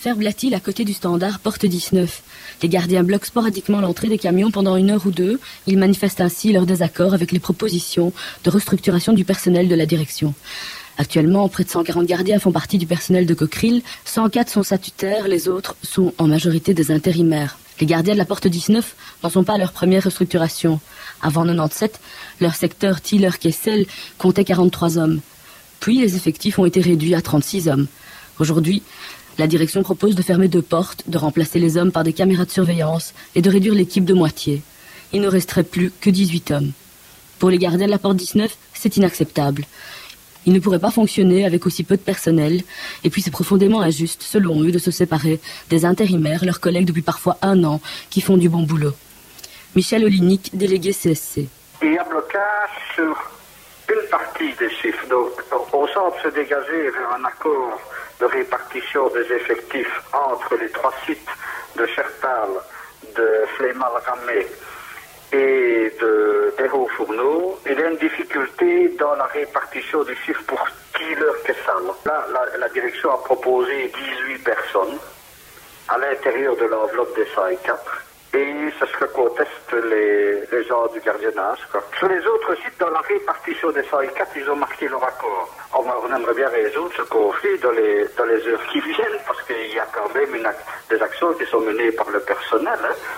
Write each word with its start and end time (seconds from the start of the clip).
Faire 0.00 0.14
Blatil, 0.14 0.54
à 0.54 0.60
côté 0.60 0.84
du 0.84 0.92
standard, 0.92 1.40
porte 1.40 1.66
19. 1.66 2.22
Les 2.62 2.68
gardiens 2.68 3.02
bloquent 3.02 3.26
sporadiquement 3.26 3.80
l'entrée 3.80 4.06
des 4.06 4.16
camions 4.16 4.52
pendant 4.52 4.76
une 4.76 4.90
heure 4.90 5.04
ou 5.06 5.10
deux. 5.10 5.40
Ils 5.66 5.76
manifestent 5.76 6.20
ainsi 6.20 6.52
leur 6.52 6.66
désaccord 6.66 7.14
avec 7.14 7.32
les 7.32 7.40
propositions 7.40 8.12
de 8.44 8.50
restructuration 8.50 9.12
du 9.12 9.24
personnel 9.24 9.66
de 9.66 9.74
la 9.74 9.86
direction. 9.86 10.34
Actuellement, 10.98 11.48
près 11.48 11.64
de 11.64 11.70
140 11.70 12.06
gardiens 12.06 12.38
font 12.38 12.52
partie 12.52 12.78
du 12.78 12.86
personnel 12.86 13.26
de 13.26 13.34
Cockerill. 13.34 13.82
104 14.04 14.48
sont 14.48 14.62
statutaires, 14.62 15.26
les 15.26 15.48
autres 15.48 15.74
sont 15.82 16.14
en 16.18 16.28
majorité 16.28 16.74
des 16.74 16.92
intérimaires. 16.92 17.58
Les 17.80 17.86
gardiens 17.86 18.14
de 18.14 18.18
la 18.18 18.24
porte 18.24 18.46
19 18.46 18.94
n'en 19.24 19.30
sont 19.30 19.42
pas 19.42 19.54
à 19.54 19.58
leur 19.58 19.72
première 19.72 20.04
restructuration. 20.04 20.78
Avant 21.22 21.44
97, 21.44 21.98
leur 22.40 22.54
secteur 22.54 23.00
Tiller-Kessel 23.00 23.86
comptait 24.16 24.44
43 24.44 24.96
hommes. 24.96 25.20
Puis 25.80 26.00
les 26.00 26.14
effectifs 26.14 26.60
ont 26.60 26.66
été 26.66 26.80
réduits 26.80 27.16
à 27.16 27.20
36 27.20 27.68
hommes. 27.68 27.88
Aujourd'hui, 28.38 28.82
la 29.38 29.46
direction 29.46 29.82
propose 29.82 30.14
de 30.14 30.22
fermer 30.22 30.48
deux 30.48 30.62
portes, 30.62 31.04
de 31.08 31.18
remplacer 31.18 31.58
les 31.58 31.76
hommes 31.76 31.92
par 31.92 32.04
des 32.04 32.12
caméras 32.12 32.44
de 32.44 32.50
surveillance 32.50 33.14
et 33.34 33.42
de 33.42 33.50
réduire 33.50 33.74
l'équipe 33.74 34.04
de 34.04 34.14
moitié. 34.14 34.62
Il 35.12 35.20
ne 35.20 35.28
resterait 35.28 35.64
plus 35.64 35.92
que 36.00 36.10
18 36.10 36.50
hommes. 36.52 36.72
Pour 37.38 37.50
les 37.50 37.58
gardiens 37.58 37.86
de 37.86 37.90
la 37.90 37.98
porte 37.98 38.16
19, 38.16 38.56
c'est 38.74 38.96
inacceptable. 38.96 39.64
Ils 40.46 40.52
ne 40.52 40.60
pourraient 40.60 40.78
pas 40.78 40.90
fonctionner 40.90 41.44
avec 41.44 41.66
aussi 41.66 41.84
peu 41.84 41.96
de 41.96 42.02
personnel, 42.02 42.62
et 43.04 43.10
puis 43.10 43.22
c'est 43.22 43.30
profondément 43.30 43.80
injuste, 43.80 44.22
selon 44.22 44.62
eux, 44.62 44.72
de 44.72 44.78
se 44.78 44.90
séparer 44.90 45.40
des 45.68 45.84
intérimaires, 45.84 46.44
leurs 46.44 46.60
collègues 46.60 46.86
depuis 46.86 47.02
parfois 47.02 47.38
un 47.42 47.64
an, 47.64 47.80
qui 48.10 48.20
font 48.20 48.36
du 48.36 48.48
bon 48.48 48.62
boulot. 48.62 48.94
Michel 49.76 50.04
Olinick, 50.04 50.56
délégué 50.56 50.92
CSC. 50.92 51.48
Il 51.82 51.92
y 51.92 51.98
a 51.98 52.04
blocage 52.04 52.70
sur 52.94 53.30
une 53.88 54.08
partie 54.10 54.52
des 54.58 54.70
chiffres. 54.70 55.06
Donc, 55.08 55.30
on 55.72 55.86
semble 55.88 56.14
se 56.22 56.28
dégager 56.28 56.90
vers 56.90 57.12
un 57.18 57.24
accord 57.24 57.78
de 58.20 58.24
répartition 58.26 59.08
des 59.08 59.32
effectifs 59.32 60.00
entre 60.12 60.56
les 60.56 60.70
trois 60.70 60.92
sites 61.06 61.28
de 61.76 61.86
Chertal, 61.86 62.48
de 63.16 63.44
Flémal-Ramé 63.56 64.46
et 65.32 65.92
de 66.00 66.54
d'Hérault 66.56 66.88
Fourneau, 66.96 67.58
il 67.66 67.78
y 67.78 67.82
a 67.82 67.88
une 67.90 67.98
difficulté 67.98 68.88
dans 68.98 69.14
la 69.14 69.26
répartition 69.26 70.02
des 70.02 70.16
chiffres 70.16 70.42
pour 70.46 70.66
Killer 70.94 71.32
Kessal. 71.44 71.84
Là, 72.04 72.26
la, 72.32 72.58
la, 72.58 72.68
direction 72.70 73.12
a 73.12 73.18
proposé 73.18 73.92
18 74.26 74.38
personnes 74.42 74.98
à 75.88 75.98
l'intérieur 75.98 76.56
de 76.56 76.64
l'enveloppe 76.64 77.14
des 77.14 77.26
104 77.26 78.07
et 78.38 78.72
c'est 78.78 78.86
ce 78.86 78.96
que 78.96 79.04
contestent 79.06 79.72
les, 79.72 80.64
gens 80.64 80.86
du 80.88 81.00
gardiennage. 81.00 81.58
Sur 81.98 82.08
les 82.08 82.24
autres 82.26 82.54
sites, 82.56 82.78
dans 82.78 82.90
la 82.90 83.00
répartition 83.00 83.70
des 83.70 83.82
104, 83.82 84.30
ils 84.36 84.50
ont 84.50 84.56
marqué 84.56 84.88
leur 84.88 85.02
accord. 85.02 85.48
On, 85.74 86.14
aimerait 86.14 86.34
bien 86.34 86.48
résoudre 86.48 86.90
ce 86.96 87.02
conflit 87.02 87.58
dans 87.58 87.70
les, 87.70 88.02
heures 88.48 88.66
qui 88.72 88.80
viennent 88.80 89.20
parce 89.26 89.42
qu'il 89.42 89.74
y 89.74 89.78
a 89.78 89.86
quand 89.92 90.12
même 90.14 90.46
des 90.90 91.02
actions 91.02 91.32
qui 91.34 91.44
sont 91.46 91.60
menées 91.60 91.92
par 91.92 92.08
le 92.10 92.20
personnel. 92.20 92.78
Hein. 92.82 92.94